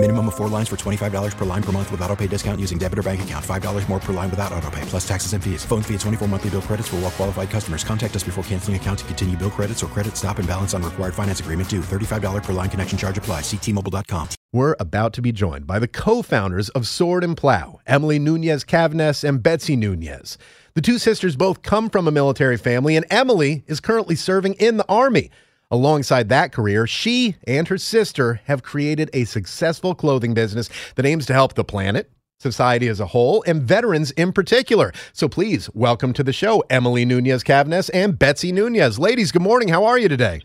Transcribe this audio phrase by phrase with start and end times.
[0.00, 2.78] Minimum of four lines for $25 per line per month with auto pay discount using
[2.78, 3.44] debit or bank account.
[3.44, 5.64] $5 more per line without auto pay, plus taxes and fees.
[5.64, 7.82] Phone fee at 24 monthly bill credits for all well qualified customers.
[7.82, 10.84] Contact us before canceling account to continue bill credits or credit stop and balance on
[10.84, 11.80] required finance agreement due.
[11.80, 13.40] $35 per line connection charge apply.
[13.40, 14.28] Ctmobile.com.
[14.52, 19.28] We're about to be joined by the co-founders of Sword and Plough, Emily Nunez Cavness
[19.28, 20.38] and Betsy Nunez.
[20.74, 24.76] The two sisters both come from a military family, and Emily is currently serving in
[24.76, 25.32] the Army.
[25.70, 31.26] Alongside that career, she and her sister have created a successful clothing business that aims
[31.26, 34.92] to help the planet, society as a whole, and veterans in particular.
[35.12, 38.98] So please welcome to the show Emily Nunez Cavness and Betsy Nunez.
[38.98, 39.68] Ladies, good morning.
[39.68, 40.40] How are you today?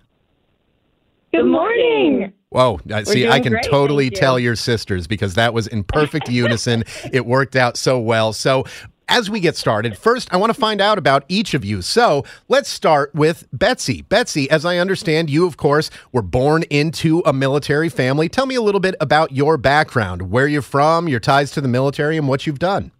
[1.33, 2.33] Good morning.
[2.49, 4.11] Whoa, I see, I can great, totally you.
[4.11, 6.83] tell your sisters because that was in perfect unison.
[7.13, 8.33] It worked out so well.
[8.33, 8.65] So,
[9.09, 11.81] as we get started, first, I want to find out about each of you.
[11.81, 14.01] So, let's start with Betsy.
[14.03, 18.29] Betsy, as I understand, you, of course, were born into a military family.
[18.29, 21.67] Tell me a little bit about your background, where you're from, your ties to the
[21.67, 22.91] military, and what you've done.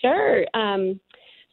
[0.00, 0.44] Sure.
[0.54, 1.00] Um,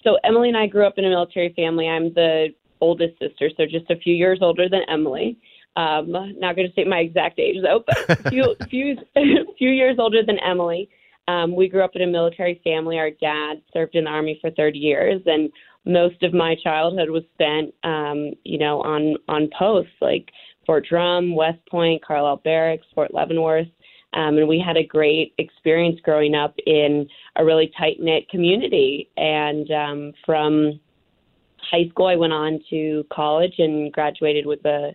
[0.04, 1.88] so Emily and I grew up in a military family.
[1.88, 5.38] I'm the oldest sister, so just a few years older than Emily.
[5.76, 8.98] Um, not going to state my exact age though, but a few few
[9.58, 10.90] few years older than Emily.
[11.32, 12.98] Um, we grew up in a military family.
[12.98, 15.50] Our dad served in the army for 30 years, and
[15.86, 20.30] most of my childhood was spent, um, you know, on on posts like
[20.66, 23.68] Fort Drum, West Point, Carlisle Barracks, Fort Leavenworth.
[24.14, 27.08] Um, and we had a great experience growing up in
[27.38, 29.10] a really tight knit community.
[29.16, 30.82] And um, from
[31.72, 34.94] high school, I went on to college and graduated with a,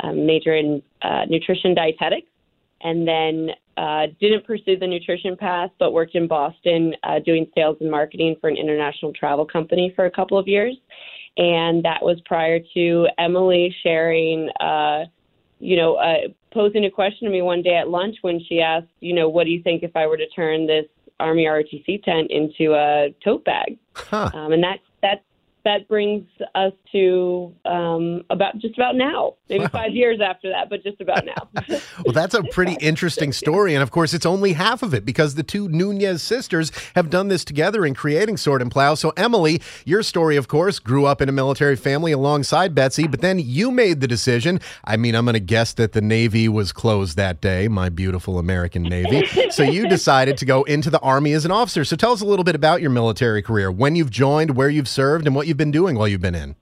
[0.00, 2.28] um major in uh, nutrition dietetics.
[2.82, 7.76] And then uh, didn't pursue the nutrition path, but worked in Boston uh, doing sales
[7.80, 10.76] and marketing for an international travel company for a couple of years.
[11.36, 15.04] And that was prior to Emily sharing, uh,
[15.60, 18.88] you know, uh, posing a question to me one day at lunch when she asked,
[18.98, 20.86] you know, what do you think if I were to turn this
[21.20, 23.78] Army ROTC tent into a tote bag?
[23.94, 24.30] Huh.
[24.34, 24.80] Um, and that
[25.64, 30.82] that brings us to um, about just about now, maybe five years after that, but
[30.82, 31.48] just about now.
[32.04, 33.74] Well, that's a pretty interesting story.
[33.74, 37.28] And of course, it's only half of it because the two Nunez sisters have done
[37.28, 38.94] this together in creating Sword and Plough.
[38.94, 43.20] So, Emily, your story, of course, grew up in a military family alongside Betsy, but
[43.20, 44.60] then you made the decision.
[44.84, 48.38] I mean, I'm going to guess that the Navy was closed that day, my beautiful
[48.38, 49.26] American Navy.
[49.50, 51.84] so, you decided to go into the Army as an officer.
[51.84, 54.88] So, tell us a little bit about your military career, when you've joined, where you've
[54.88, 56.54] served, and what you've been doing while you've been in.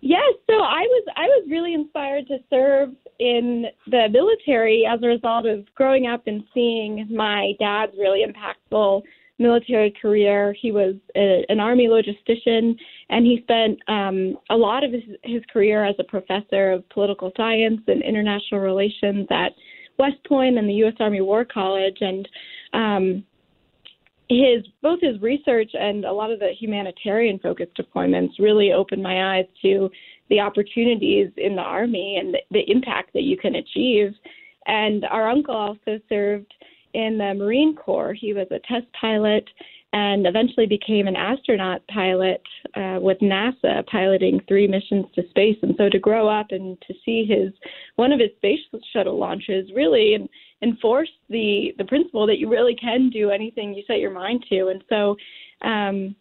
[0.00, 5.06] Yes, so I was I was really inspired to serve in the military as a
[5.06, 9.02] result of growing up and seeing my dad's really impactful
[9.38, 10.54] military career.
[10.60, 12.76] He was a, an army logistician,
[13.08, 17.32] and he spent um, a lot of his, his career as a professor of political
[17.36, 19.52] science and international relations at
[19.98, 20.94] West Point and the U.S.
[21.00, 22.28] Army War College, and
[22.72, 23.24] um,
[24.30, 29.36] his both his research and a lot of the humanitarian focused deployments really opened my
[29.36, 29.90] eyes to
[30.28, 34.14] the opportunities in the army and the, the impact that you can achieve.
[34.66, 36.52] And our uncle also served
[36.94, 38.14] in the Marine Corps.
[38.14, 39.44] He was a test pilot
[39.92, 42.42] and eventually became an astronaut pilot
[42.76, 45.56] uh, with NASA, piloting three missions to space.
[45.62, 47.52] And so to grow up and to see his
[47.96, 48.60] one of his space
[48.92, 50.28] shuttle launches really en-
[50.62, 54.68] enforced the the principle that you really can do anything you set your mind to.
[54.68, 55.16] And so
[55.62, 56.14] um,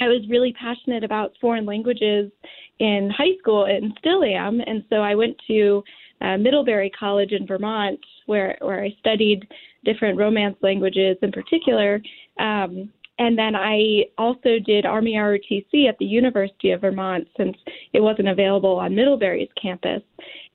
[0.00, 2.30] I was really passionate about foreign languages
[2.78, 4.60] in high school and still am.
[4.60, 5.82] And so I went to
[6.20, 9.46] uh, Middlebury College in Vermont, where where I studied
[9.84, 12.00] different Romance languages in particular.
[12.38, 17.56] Um, and then I also did Army ROTC at the University of Vermont since
[17.92, 20.02] it wasn't available on Middlebury's campus.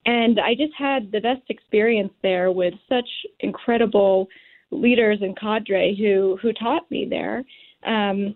[0.07, 3.07] And I just had the best experience there with such
[3.41, 4.27] incredible
[4.71, 7.43] leaders and cadre who who taught me there.
[7.85, 8.33] Um,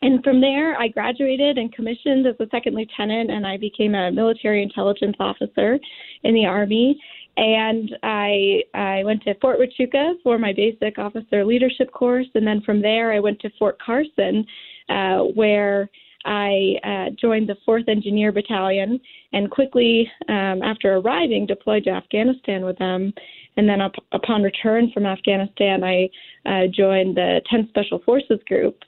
[0.00, 4.10] and from there, I graduated and commissioned as a second lieutenant, and I became a
[4.10, 5.78] military intelligence officer
[6.24, 7.00] in the Army.
[7.36, 12.62] And I I went to Fort Huachuca for my basic officer leadership course, and then
[12.62, 14.46] from there I went to Fort Carson,
[14.88, 15.90] uh, where
[16.24, 19.00] I uh, joined the 4th Engineer Battalion,
[19.32, 23.12] and quickly um, after arriving deployed to Afghanistan with them.
[23.56, 26.08] And then up, upon return from Afghanistan, I
[26.46, 28.78] uh, joined the 10th Special Forces Group,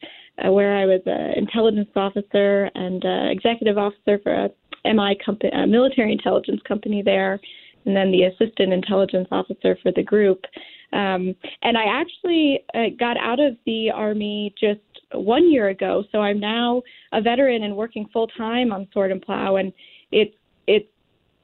[0.44, 4.50] uh, where I was an intelligence officer and executive officer for a
[4.84, 7.40] MI company, a military intelligence company there.
[7.86, 10.44] and then the assistant intelligence officer for the group.
[10.92, 14.80] Um, and I actually uh, got out of the Army just
[15.12, 19.22] one year ago, so I'm now a veteran and working full time on Sword and
[19.22, 19.56] Plough.
[19.56, 19.72] And
[20.10, 20.34] it's
[20.66, 20.88] it's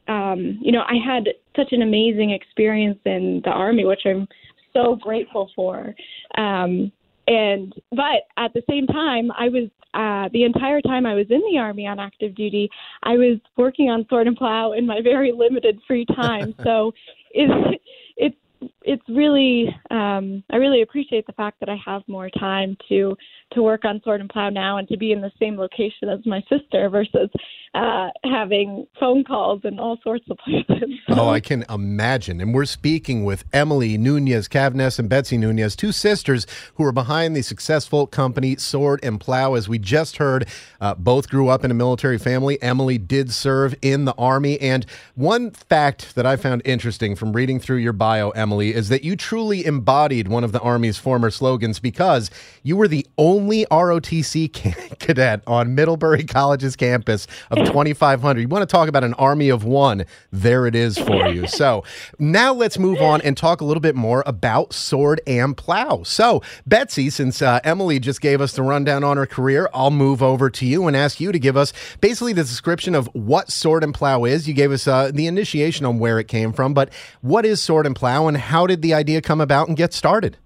[0.09, 4.27] um, you know I had such an amazing experience in the Army, which I'm
[4.73, 5.95] so grateful for.
[6.37, 6.93] Um,
[7.27, 11.43] and but at the same time, I was uh, the entire time I was in
[11.51, 12.71] the army on active duty,
[13.03, 16.55] I was working on sword and plough in my very limited free time.
[16.65, 16.93] so
[17.33, 17.81] it's
[18.17, 18.37] it's
[18.83, 23.17] it's really um, I really appreciate the fact that I have more time to
[23.53, 26.21] to work on sword and plough now and to be in the same location as
[26.25, 27.29] my sister versus
[27.75, 30.91] uh, having phone calls and all sorts of places.
[31.09, 32.41] oh, I can imagine.
[32.41, 37.35] And we're speaking with Emily Nunez Cavness and Betsy Nunez, two sisters who are behind
[37.35, 39.55] the successful company Sword and Plough.
[39.55, 40.49] As we just heard,
[40.81, 42.61] uh, both grew up in a military family.
[42.63, 44.61] Emily did serve in the Army.
[44.61, 49.05] And one fact that I found interesting from reading through your bio, Emily, is that
[49.05, 52.31] you truly embodied one of the Army's former slogans because
[52.63, 58.41] you were the only ROTC cadet on Middlebury College's campus of 2,500.
[58.41, 60.05] You want to talk about an army of one?
[60.31, 61.47] There it is for you.
[61.47, 61.85] So
[62.19, 66.03] now let's move on and talk a little bit more about Sword and Plough.
[66.05, 70.23] So, Betsy, since uh, Emily just gave us the rundown on her career, I'll move
[70.23, 73.85] over to you and ask you to give us basically the description of what Sword
[73.85, 74.49] and Plough is.
[74.49, 77.87] You gave us uh, the initiation on where it came from, but what is Sword
[77.87, 80.37] and Plough and how did the idea come about and get started?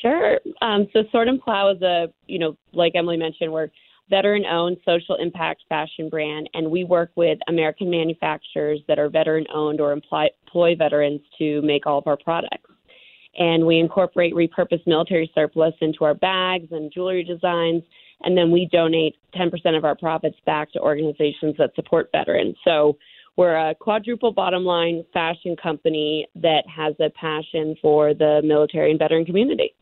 [0.00, 0.38] Sure.
[0.60, 3.70] Um, so Sword and Plough is a, you know, like Emily mentioned, we're
[4.10, 9.46] veteran owned social impact fashion brand, and we work with American manufacturers that are veteran
[9.52, 12.70] owned or employ, employ veterans to make all of our products.
[13.36, 17.82] And we incorporate repurposed military surplus into our bags and jewelry designs,
[18.22, 22.56] and then we donate 10% of our profits back to organizations that support veterans.
[22.64, 22.96] So
[23.36, 28.98] we're a quadruple bottom line fashion company that has a passion for the military and
[28.98, 29.74] veteran community.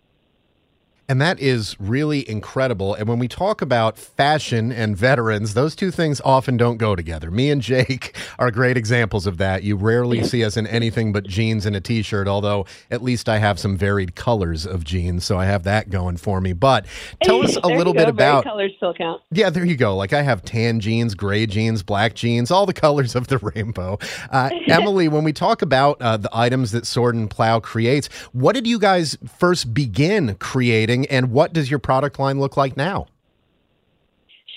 [1.13, 2.95] And that is really incredible.
[2.95, 7.31] And when we talk about fashion and veterans, those two things often don't go together.
[7.31, 9.63] Me and Jake are great examples of that.
[9.63, 13.29] You rarely see us in anything but jeans and a t shirt, although at least
[13.29, 15.27] I have some varied colors of jeans.
[15.27, 16.55] So I have that going for me.
[16.55, 16.87] But
[17.23, 18.45] tell us a little bit about.
[18.45, 19.21] colors still count.
[19.31, 19.95] Yeah, there you go.
[19.95, 23.99] Like I have tan jeans, gray jeans, black jeans, all the colors of the rainbow.
[24.31, 28.55] Uh, Emily, when we talk about uh, the items that Sword and Plough creates, what
[28.55, 31.02] did you guys first begin creating?
[31.09, 33.07] And what does your product line look like now?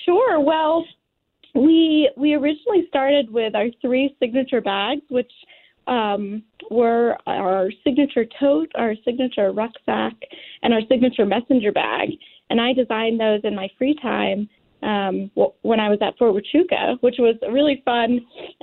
[0.04, 0.40] Sure.
[0.40, 0.84] Well,
[1.54, 5.30] we we originally started with our three signature bags, which
[5.86, 10.14] um, were our signature tote, our signature rucksack,
[10.62, 12.10] and our signature messenger bag.
[12.50, 14.48] And I designed those in my free time
[14.82, 15.30] um,
[15.62, 18.20] when I was at Fort Huachuca, which was a really fun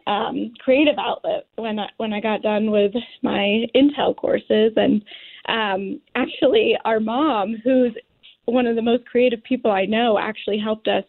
[0.08, 4.74] um, creative outlet when I, when I got done with my Intel courses.
[4.76, 5.04] And
[5.48, 7.94] um, actually, our mom, who's
[8.46, 11.04] one of the most creative people I know, actually helped us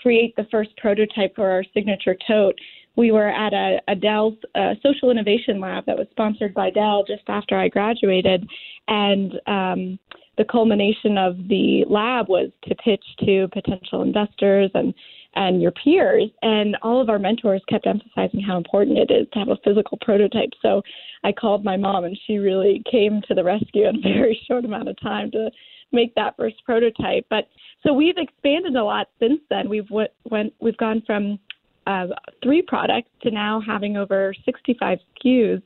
[0.00, 2.54] create the first prototype for our signature tote.
[2.96, 7.04] We were at a, a Dell uh, social innovation lab that was sponsored by Dell
[7.06, 8.46] just after I graduated,
[8.88, 9.98] and um,
[10.38, 14.94] the culmination of the lab was to pitch to potential investors and
[15.36, 16.30] and your peers.
[16.42, 19.98] And all of our mentors kept emphasizing how important it is to have a physical
[20.00, 20.50] prototype.
[20.62, 20.82] So
[21.22, 24.64] I called my mom, and she really came to the rescue in a very short
[24.64, 25.50] amount of time to
[25.92, 27.26] make that first prototype.
[27.30, 27.48] But
[27.86, 29.68] so we've expanded a lot since then.
[29.68, 31.38] We've went, went we've gone from
[31.86, 32.06] uh,
[32.42, 35.62] three products to now having over 65 SKUs,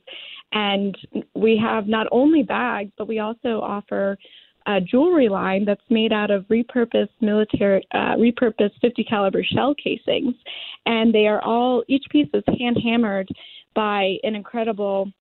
[0.51, 0.95] and
[1.33, 4.17] we have not only bags, but we also offer
[4.65, 10.35] a jewelry line that's made out of repurposed military, uh, repurposed 50 caliber shell casings,
[10.85, 13.29] and they are all each piece is hand hammered
[13.73, 15.11] by an incredible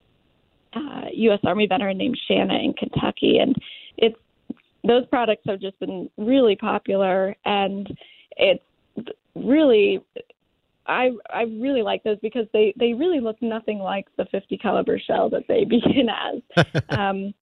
[0.75, 1.41] uh, U.S.
[1.45, 3.55] Army veteran named Shanna in Kentucky, and
[3.97, 4.17] it's
[4.85, 7.89] those products have just been really popular, and
[8.37, 8.65] it's
[9.35, 10.01] really
[10.87, 14.99] I I really like those because they they really look nothing like the 50 caliber
[14.99, 16.83] shell that they begin as.
[16.91, 17.33] um,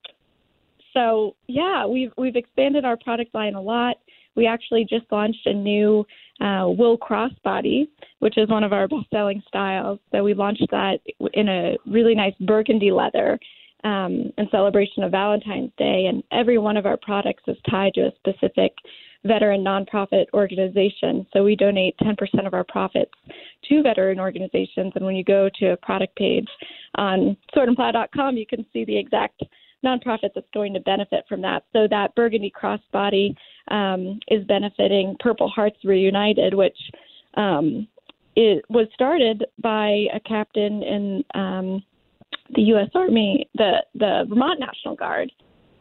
[0.99, 3.95] so yeah, we've we've expanded our product line a lot.
[4.35, 6.05] We actually just launched a new
[6.39, 7.87] uh, wool crossbody,
[8.19, 9.99] which is one of our best-selling styles.
[10.11, 10.99] So we launched that
[11.33, 13.39] in a really nice burgundy leather
[13.83, 18.07] um, in celebration of Valentine's Day, and every one of our products is tied to
[18.07, 18.73] a specific
[19.25, 21.25] veteran nonprofit organization.
[21.33, 23.11] So we donate 10% of our profits
[23.67, 24.93] to veteran organizations.
[24.95, 26.47] And when you go to a product page
[26.95, 29.41] on swordandplough.com, you can see the exact
[29.85, 31.63] nonprofit that's going to benefit from that.
[31.73, 33.35] So that Burgundy Crossbody
[33.69, 36.77] um, is benefiting Purple Hearts Reunited, which
[37.35, 37.87] um,
[38.35, 41.83] it was started by a captain in um,
[42.55, 42.89] the U.S.
[42.95, 45.31] Army, the the Vermont National Guard,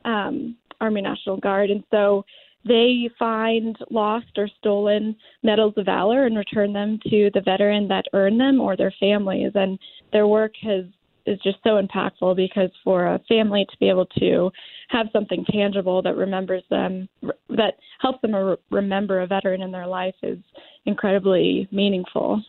[0.05, 2.25] um, Army National Guard, and so
[2.64, 8.05] they find lost or stolen medals of valor and return them to the veteran that
[8.12, 9.52] earned them or their families.
[9.55, 9.78] And
[10.12, 10.85] their work has
[11.27, 14.51] is just so impactful because for a family to be able to
[14.89, 17.09] have something tangible that remembers them,
[17.51, 20.39] that helps them remember a veteran in their life is
[20.87, 22.43] incredibly meaningful.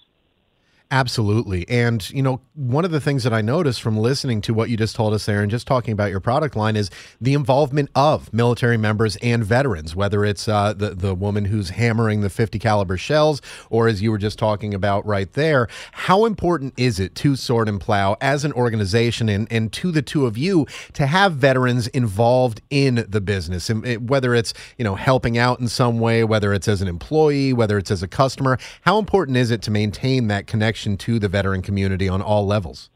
[0.91, 1.69] Absolutely.
[1.69, 4.77] And, you know, one of the things that I noticed from listening to what you
[4.77, 6.89] just told us there and just talking about your product line is
[7.21, 12.21] the involvement of military members and veterans, whether it's uh, the, the woman who's hammering
[12.21, 15.67] the 50 caliber shells or as you were just talking about right there.
[15.91, 20.01] How important is it to Sword and Plough as an organization and, and to the
[20.01, 23.69] two of you to have veterans involved in the business?
[23.69, 26.87] And it, whether it's, you know, helping out in some way, whether it's as an
[26.87, 30.78] employee, whether it's as a customer, how important is it to maintain that connection?
[30.79, 32.89] Connection to the veteran community on all levels?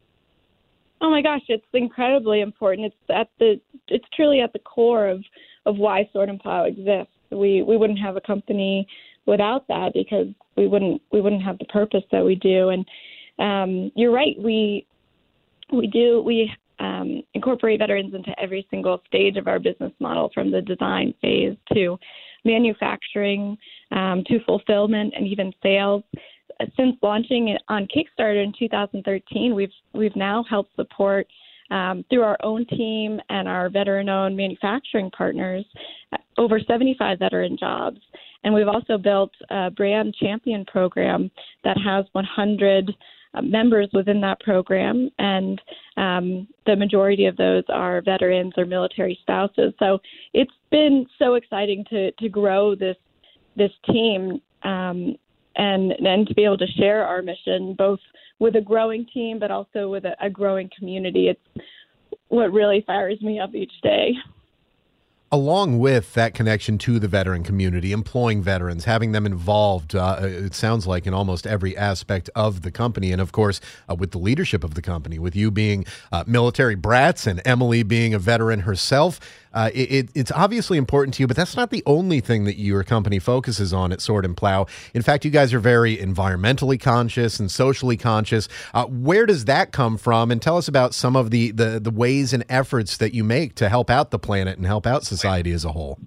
[1.02, 2.88] Oh my gosh, it's incredibly important.
[2.88, 3.60] It's at the
[3.90, 5.22] it's truly at the core of
[5.66, 7.12] of why Sword and Plough exists.
[7.30, 8.88] We we wouldn't have a company
[9.26, 12.70] without that because we wouldn't we wouldn't have the purpose that we do.
[12.70, 12.86] And
[13.38, 14.88] um, you're right, we
[15.74, 16.50] we do we
[16.80, 21.58] um, incorporate veterans into every single stage of our business model, from the design phase
[21.74, 22.00] to
[22.46, 23.58] manufacturing
[23.92, 26.04] um, to fulfillment and even sales
[26.78, 31.28] since launching it on Kickstarter in 2013, we've we've now helped support
[31.72, 35.66] um, through our own team and our veteran-owned manufacturing partners
[36.12, 38.00] uh, over 75 veteran jobs.
[38.44, 41.32] And we've also built a brand champion program
[41.64, 42.94] that has 100
[43.36, 45.60] uh, members within that program, and
[45.98, 49.74] um, the majority of those are veterans or military spouses.
[49.80, 50.00] So
[50.34, 52.98] it's been so exciting to to grow this
[53.56, 55.16] this team um,
[55.56, 58.00] and and to be able to share our mission both
[58.40, 61.66] with a growing team but also with a, a growing community it's
[62.30, 64.14] what really fires me up each day
[65.34, 70.54] along with that connection to the veteran community, employing veterans, having them involved, uh, it
[70.54, 73.12] sounds like in almost every aspect of the company.
[73.12, 76.76] And of course, uh, with the leadership of the company, with you being uh, military
[76.76, 79.20] brats and Emily being a veteran herself,
[79.54, 82.84] uh, it, it's obviously important to you, but that's not the only thing that your
[82.84, 84.66] company focuses on at Sword and Plough.
[84.94, 88.48] In fact, you guys are very environmentally conscious and socially conscious.
[88.74, 90.32] Uh, where does that come from?
[90.32, 93.56] And tell us about some of the, the, the ways and efforts that you make
[93.56, 96.00] to help out the planet and help out society as a whole.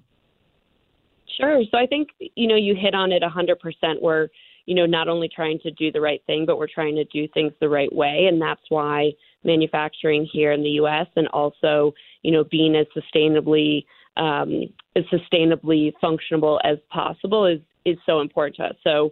[1.39, 1.61] Sure.
[1.71, 4.01] So I think, you know, you hit on it 100%.
[4.01, 4.27] We're,
[4.65, 7.27] you know, not only trying to do the right thing, but we're trying to do
[7.33, 8.27] things the right way.
[8.29, 9.11] And that's why
[9.43, 11.07] manufacturing here in the U.S.
[11.15, 13.85] and also, you know, being as sustainably
[14.17, 14.63] um,
[14.95, 18.75] as sustainably functional as possible is is so important to us.
[18.83, 19.11] So,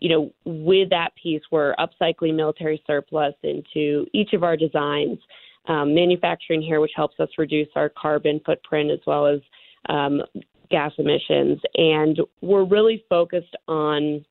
[0.00, 5.18] you know, with that piece, we're upcycling military surplus into each of our designs,
[5.66, 9.40] um, manufacturing here, which helps us reduce our carbon footprint as well as
[9.88, 10.22] um,
[10.70, 14.24] gas emissions, and we're really focused on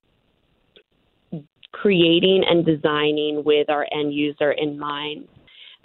[1.72, 5.28] creating and designing with our end user in mind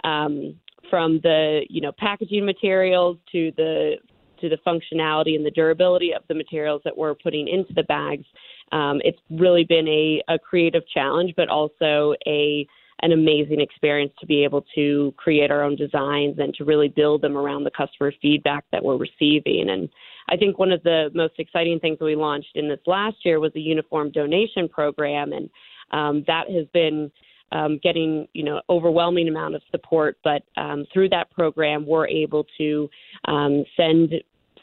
[0.03, 0.55] um,
[0.89, 3.95] from the you know packaging materials to the
[4.41, 8.25] to the functionality and the durability of the materials that we're putting into the bags.
[8.71, 12.67] Um, it's really been a, a creative challenge, but also a
[13.01, 17.21] an amazing experience to be able to create our own designs and to really build
[17.21, 19.69] them around the customer feedback that we're receiving.
[19.69, 19.87] And
[20.27, 23.39] I think one of the most exciting things that we launched in this last year
[23.39, 25.49] was a uniform donation program, and
[25.91, 27.09] um, that has been
[27.51, 30.17] um, getting you know overwhelming amount of support.
[30.23, 32.89] But um, through that program, we're able to
[33.25, 34.13] um, send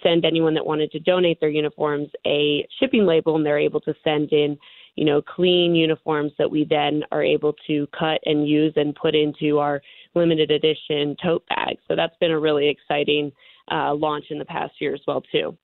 [0.02, 3.94] send anyone that wanted to donate their uniforms a shipping label, and they're able to
[4.04, 4.58] send in
[4.94, 9.14] you know clean uniforms that we then are able to cut and use and put
[9.14, 9.80] into our
[10.14, 11.80] limited edition tote bags.
[11.88, 13.32] So that's been a really exciting
[13.70, 15.56] uh, launch in the past year as well too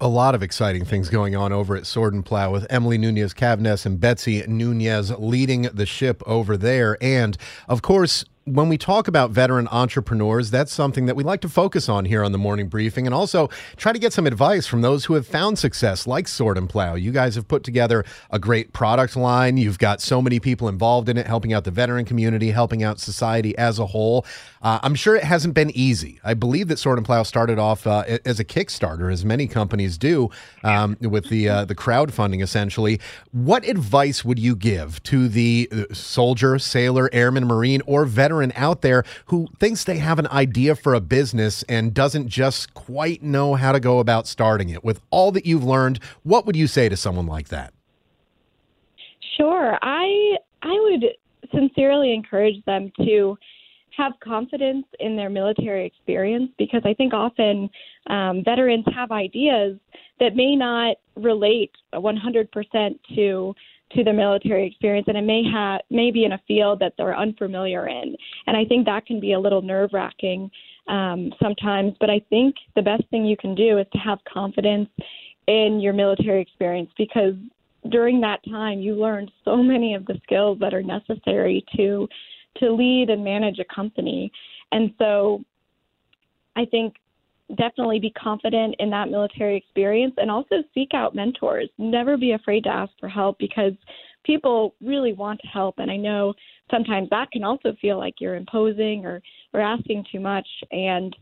[0.00, 3.34] a lot of exciting things going on over at Sword and Plough with Emily Nunez
[3.34, 6.96] Cavness and Betsy Nunez leading the ship over there.
[7.02, 7.36] And
[7.68, 11.88] of course, when we talk about veteran entrepreneurs, that's something that we like to focus
[11.88, 15.06] on here on the morning briefing and also try to get some advice from those
[15.06, 16.94] who have found success, like Sword and Plough.
[16.94, 19.56] You guys have put together a great product line.
[19.56, 23.00] You've got so many people involved in it, helping out the veteran community, helping out
[23.00, 24.26] society as a whole.
[24.60, 26.20] Uh, I'm sure it hasn't been easy.
[26.22, 29.96] I believe that Sword and Plough started off uh, as a Kickstarter, as many companies
[29.96, 30.30] do,
[30.62, 33.00] um, with the uh, the crowdfunding essentially.
[33.32, 38.33] What advice would you give to the uh, soldier, sailor, airman, marine, or veteran?
[38.34, 42.74] Veteran out there who thinks they have an idea for a business and doesn't just
[42.74, 44.82] quite know how to go about starting it.
[44.82, 47.72] With all that you've learned, what would you say to someone like that?
[49.36, 49.78] Sure.
[49.82, 51.04] I I would
[51.52, 53.36] sincerely encourage them to
[53.96, 57.70] have confidence in their military experience because I think often
[58.08, 59.78] um, veterans have ideas
[60.18, 63.54] that may not relate 100% to
[63.94, 67.16] to the military experience and it may have may be in a field that they're
[67.16, 68.16] unfamiliar in.
[68.46, 70.50] And i think that can be a little nerve wracking
[70.88, 71.94] um, sometimes.
[72.00, 74.88] But i think the best thing you can do is to have confidence
[75.46, 77.34] in your military experience because
[77.90, 82.08] during that time you learned so many of the skills that are necessary to
[82.58, 84.30] to lead and manage a company.
[84.72, 85.44] And so
[86.56, 86.94] i think
[87.56, 91.68] definitely be confident in that military experience and also seek out mentors.
[91.78, 93.72] Never be afraid to ask for help because
[94.24, 96.32] people really want to help and I know
[96.70, 99.20] sometimes that can also feel like you're imposing or
[99.52, 101.14] or asking too much and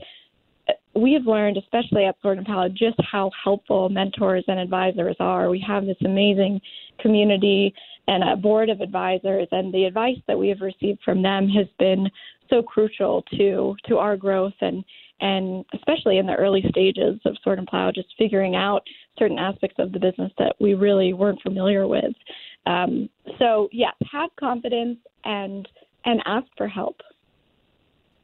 [0.95, 5.51] we have learned, especially at Sword and just how helpful mentors and advisors are.
[5.51, 6.61] We have this amazing
[7.01, 7.75] community
[8.09, 11.67] and a board of advisors, and the advice that we have received from them has
[11.79, 12.09] been
[12.51, 14.85] so crucial to to our growth and
[15.23, 18.83] and especially in the early stages of Sword and Plough, just figuring out
[19.19, 22.13] certain aspects of the business that we really weren't familiar with.
[22.67, 25.67] Um, so yes, have confidence and
[26.05, 26.97] and ask for help.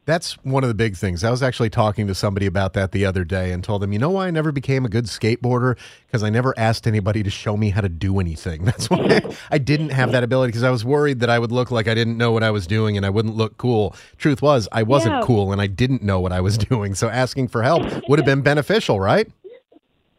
[0.09, 1.23] That's one of the big things.
[1.23, 3.99] I was actually talking to somebody about that the other day and told them, you
[3.99, 5.77] know why I never became a good skateboarder?
[6.07, 8.65] Because I never asked anybody to show me how to do anything.
[8.65, 11.69] That's why I didn't have that ability because I was worried that I would look
[11.69, 13.95] like I didn't know what I was doing and I wouldn't look cool.
[14.17, 15.21] Truth was, I wasn't Yeah.
[15.25, 16.95] cool and I didn't know what I was doing.
[16.95, 19.27] So asking for help would have been beneficial, right?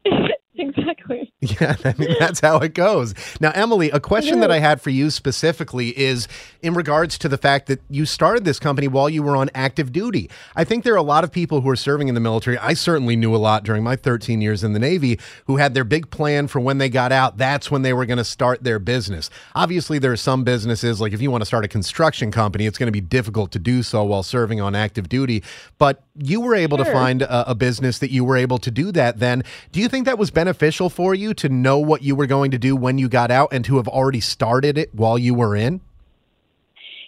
[0.54, 1.29] exactly.
[1.60, 3.14] Yeah, I mean, that's how it goes.
[3.40, 6.28] Now, Emily, a question that I had for you specifically is
[6.60, 9.90] in regards to the fact that you started this company while you were on active
[9.90, 10.28] duty.
[10.54, 12.58] I think there are a lot of people who are serving in the military.
[12.58, 15.82] I certainly knew a lot during my 13 years in the Navy who had their
[15.82, 17.38] big plan for when they got out.
[17.38, 19.30] That's when they were going to start their business.
[19.54, 22.76] Obviously, there are some businesses, like if you want to start a construction company, it's
[22.76, 25.42] going to be difficult to do so while serving on active duty.
[25.78, 28.92] But you were able to find a, a business that you were able to do
[28.92, 29.42] that then.
[29.72, 32.58] Do you think that was beneficial for you to know what you were going to
[32.58, 35.80] do when you got out and to have already started it while you were in?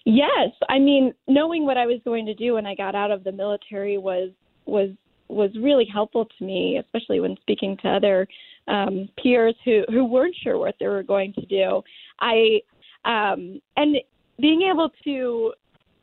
[0.04, 3.24] Yes, I mean, knowing what I was going to do when I got out of
[3.24, 4.30] the military was
[4.66, 4.90] was
[5.28, 8.26] was really helpful to me, especially when speaking to other
[8.68, 11.82] um, peers who who weren't sure what they were going to do.
[12.20, 12.60] I
[13.04, 13.96] um, and
[14.40, 15.52] being able to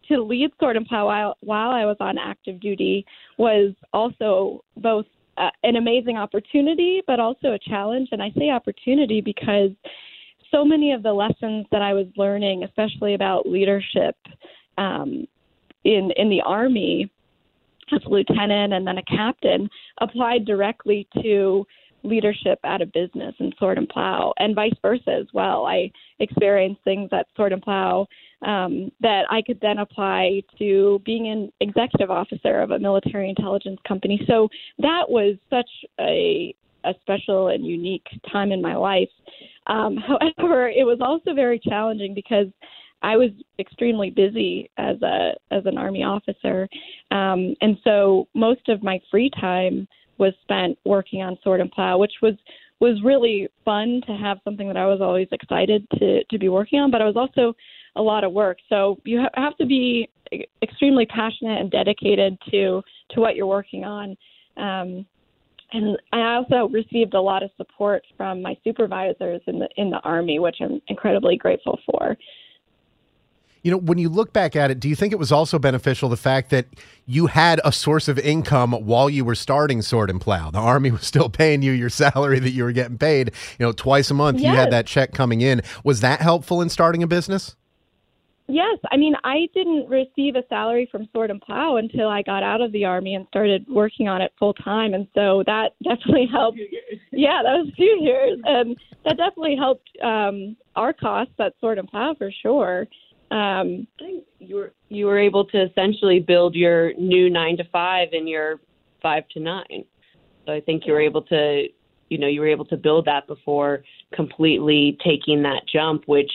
[0.08, 3.06] to lead Sword and Plough while, while I was on active duty
[3.38, 5.06] was also both
[5.64, 8.10] an amazing opportunity, but also a challenge.
[8.12, 9.72] And I say opportunity because
[10.52, 14.16] so many of the lessons that I was learning, especially about leadership
[14.78, 15.28] um,
[15.84, 17.10] in in the army
[17.94, 19.70] as a lieutenant and then a captain,
[20.02, 21.66] applied directly to
[22.04, 25.66] leadership at a business in Sword and Plough, and vice versa as well.
[25.66, 28.08] I experienced things at Sword and Plough
[28.46, 33.80] um, that I could then apply to being an executive officer of a military intelligence
[33.88, 34.22] company.
[34.28, 39.10] So that was such a a special and unique time in my life.
[39.68, 39.98] Um,
[40.38, 42.48] however, it was also very challenging because
[43.02, 46.68] I was extremely busy as a as an army officer,
[47.12, 49.88] um, and so most of my free time
[50.20, 52.36] was spent working on Sword and Plough, which was
[52.80, 56.80] was really fun to have something that I was always excited to to be working
[56.80, 57.56] on, but it was also
[57.96, 58.58] a lot of work.
[58.70, 60.10] So you ha- have to be
[60.62, 64.16] extremely passionate and dedicated to to what you're working on.
[64.58, 65.06] Um,
[65.72, 70.00] and I also received a lot of support from my supervisors in the in the
[70.00, 72.18] army, which I'm incredibly grateful for.
[73.62, 76.10] You know, when you look back at it, do you think it was also beneficial
[76.10, 76.66] the fact that
[77.06, 80.52] you had a source of income while you were starting Sword and Plough?
[80.52, 83.72] The Army was still paying you your salary that you were getting paid, you know,
[83.72, 84.40] twice a month.
[84.40, 85.62] You had that check coming in.
[85.84, 87.56] Was that helpful in starting a business?
[88.52, 92.42] Yes, I mean I didn't receive a salary from Sword and Plough until I got
[92.42, 96.28] out of the army and started working on it full time, and so that definitely
[96.32, 96.60] helped.
[97.12, 101.78] Yeah, that was a few years, and that definitely helped um, our costs at Sword
[101.78, 102.88] and Plough for sure.
[103.32, 107.64] Um, I think you were you were able to essentially build your new nine to
[107.66, 108.60] five in your
[109.02, 109.86] five to nine.
[110.46, 111.68] So I think you were able to,
[112.10, 116.32] you know, you were able to build that before completely taking that jump, which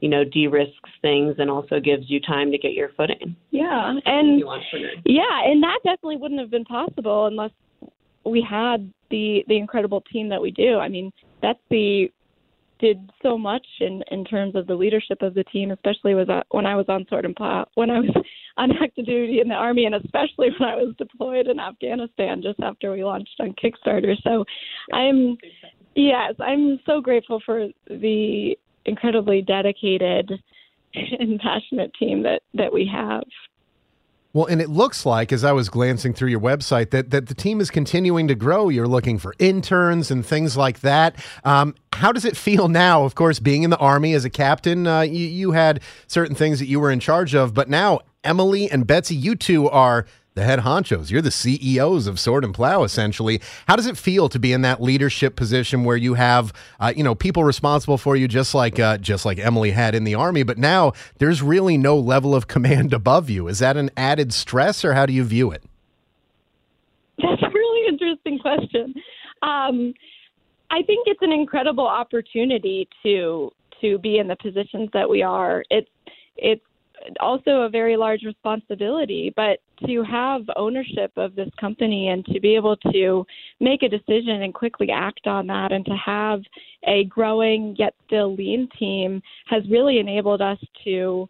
[0.00, 3.36] you know de-risks things and also gives you time to get your footing.
[3.50, 4.38] yeah, and
[5.04, 7.52] Yeah, and that definitely wouldn't have been possible unless
[8.24, 10.78] we had the the incredible team that we do.
[10.78, 12.12] I mean, Betsy
[12.82, 16.42] did so much in in terms of the leadership of the team, especially was uh,
[16.50, 18.10] when I was on Sword and Plough, when I was
[18.58, 22.60] on active duty in the army, and especially when I was deployed in Afghanistan just
[22.60, 24.14] after we launched on Kickstarter.
[24.22, 24.44] So,
[24.92, 25.38] I'm
[25.94, 30.32] yes, I'm so grateful for the incredibly dedicated
[30.94, 33.22] and passionate team that that we have.
[34.34, 37.34] Well, and it looks like, as I was glancing through your website, that, that the
[37.34, 38.70] team is continuing to grow.
[38.70, 41.16] You're looking for interns and things like that.
[41.44, 43.04] Um, how does it feel now?
[43.04, 46.60] Of course, being in the Army as a captain, uh, you, you had certain things
[46.60, 50.42] that you were in charge of, but now Emily and Betsy, you two are the
[50.42, 51.10] head honchos.
[51.10, 53.40] You're the CEOs of Sword and Plough, essentially.
[53.68, 57.04] How does it feel to be in that leadership position where you have, uh, you
[57.04, 60.42] know, people responsible for you, just like uh, just like Emily had in the army?
[60.42, 63.48] But now there's really no level of command above you.
[63.48, 65.62] Is that an added stress, or how do you view it?
[67.18, 68.94] That's a really interesting question.
[69.42, 69.94] Um,
[70.70, 75.64] I think it's an incredible opportunity to to be in the positions that we are.
[75.68, 75.90] It's
[76.36, 76.64] it's
[77.20, 82.54] also a very large responsibility, but to have ownership of this company and to be
[82.54, 83.26] able to
[83.60, 86.40] make a decision and quickly act on that and to have
[86.86, 91.28] a growing yet still lean team has really enabled us to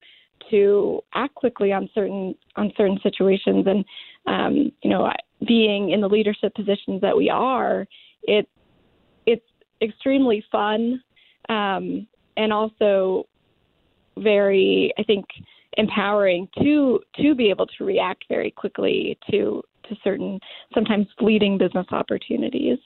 [0.51, 3.67] to act quickly on certain on certain situations.
[3.67, 3.85] And
[4.27, 5.11] um, you know
[5.47, 7.87] being in the leadership positions that we are
[8.23, 8.49] it
[9.27, 9.45] it's
[9.81, 11.03] extremely fun
[11.49, 12.07] um,
[12.37, 13.27] and also
[14.19, 15.25] very I think
[15.77, 20.39] empowering to to be able to react very quickly to to certain
[20.75, 22.79] sometimes fleeting business opportunities.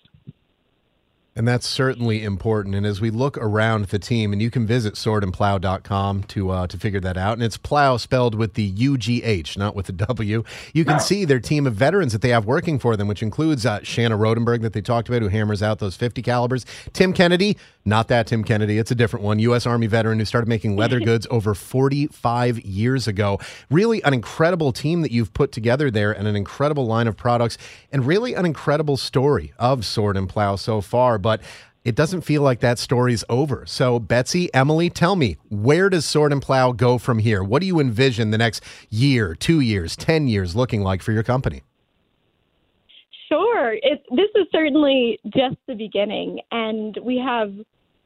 [1.37, 2.75] And that's certainly important.
[2.75, 6.79] And as we look around the team, and you can visit swordandplough.com to uh, to
[6.79, 7.35] figure that out.
[7.35, 10.43] And it's plow spelled with the U G H, not with the W.
[10.73, 13.67] You can see their team of veterans that they have working for them, which includes
[13.67, 16.65] uh, Shanna Rodenberg that they talked about, who hammers out those 50 calibers.
[16.95, 19.39] Tim Kennedy, not that Tim Kennedy, it's a different one.
[19.41, 19.67] U.S.
[19.67, 23.39] Army veteran who started making leather goods over 45 years ago.
[23.71, 27.59] Really an incredible team that you've put together there, and an incredible line of products,
[27.93, 31.41] and really an incredible story of Sword and Plough so far but
[31.85, 33.67] it doesn't feel like that story's over.
[33.67, 37.43] So, Betsy, Emily, tell me, where does Sword and Plough go from here?
[37.43, 41.25] What do you envision the next year, two years, 10 years looking like for your
[41.25, 41.65] company?
[43.29, 43.73] Sure.
[43.73, 47.53] It, this is certainly just the beginning, and we have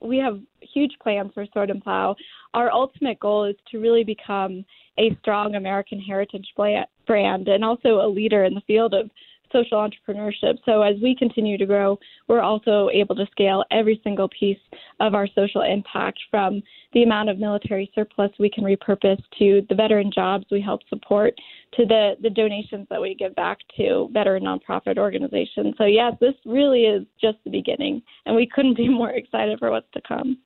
[0.01, 2.17] we have huge plans for Sword and Plough.
[2.55, 4.65] Our ultimate goal is to really become
[4.99, 9.11] a strong American heritage brand and also a leader in the field of
[9.53, 10.59] social entrepreneurship.
[10.65, 14.59] So as we continue to grow, we're also able to scale every single piece
[15.01, 19.75] of our social impact from the amount of military surplus we can repurpose to the
[19.75, 21.35] veteran jobs we help support
[21.75, 25.75] to the, the donations that we give back to veteran nonprofit organizations.
[25.79, 29.71] So yes, this really is just the beginning and we couldn't be more excited for
[29.71, 30.39] what's to come.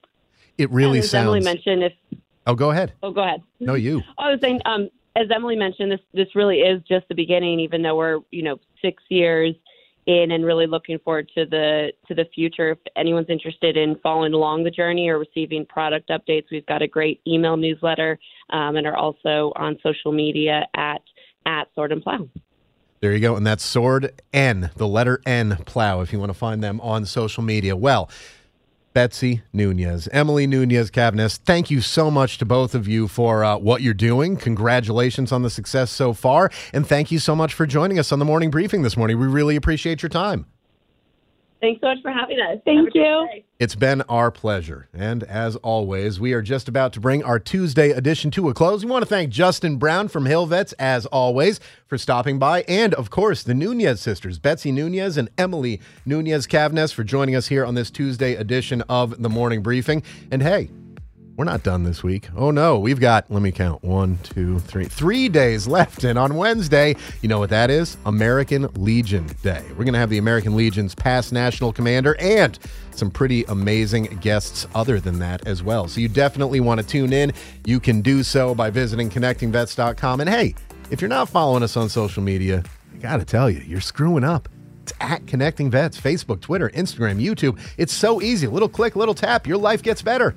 [0.58, 1.92] It really and as sounds Emily mentioned if
[2.46, 2.92] Oh, go ahead.
[3.02, 3.42] Oh, go ahead.
[3.60, 4.02] No, you.
[4.18, 7.60] I was saying, um, as Emily mentioned, this this really is just the beginning.
[7.60, 9.54] Even though we're you know six years
[10.06, 12.72] in and really looking forward to the to the future.
[12.72, 16.88] If anyone's interested in following along the journey or receiving product updates, we've got a
[16.88, 18.18] great email newsletter
[18.50, 21.02] um, and are also on social media at
[21.46, 22.28] at Sword and Plough.
[23.00, 23.36] There you go.
[23.36, 27.04] And that's Sword N, the letter N Plow, if you want to find them on
[27.04, 27.76] social media.
[27.76, 28.10] Well,
[28.94, 33.58] Betsy Nunez, Emily Nunez Cavness, thank you so much to both of you for uh,
[33.58, 34.36] what you're doing.
[34.36, 36.48] Congratulations on the success so far.
[36.72, 39.18] And thank you so much for joining us on the morning briefing this morning.
[39.18, 40.46] We really appreciate your time.
[41.64, 42.58] Thanks so much for having us.
[42.66, 43.26] Thank you.
[43.58, 44.86] It's been our pleasure.
[44.92, 48.84] And as always, we are just about to bring our Tuesday edition to a close.
[48.84, 52.64] We want to thank Justin Brown from Hillvets, as always, for stopping by.
[52.68, 57.46] And of course, the Nunez sisters, Betsy Nunez and Emily Nunez Cavness, for joining us
[57.46, 60.02] here on this Tuesday edition of the morning briefing.
[60.30, 60.68] And hey,
[61.36, 62.28] we're not done this week.
[62.36, 66.04] Oh no, we've got, let me count, one, two, three, three days left.
[66.04, 67.96] And on Wednesday, you know what that is?
[68.06, 69.62] American Legion Day.
[69.70, 72.58] We're going to have the American Legion's past national commander and
[72.92, 75.88] some pretty amazing guests other than that as well.
[75.88, 77.32] So you definitely want to tune in.
[77.64, 80.20] You can do so by visiting connectingvets.com.
[80.20, 80.54] And hey,
[80.90, 84.24] if you're not following us on social media, I got to tell you, you're screwing
[84.24, 84.48] up.
[84.82, 87.58] It's at Connecting Vets, Facebook, Twitter, Instagram, YouTube.
[87.78, 88.46] It's so easy.
[88.46, 90.36] Little click, little tap, your life gets better.